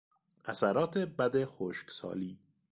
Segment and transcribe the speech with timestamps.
[0.45, 2.39] اثرات بد خشکسالی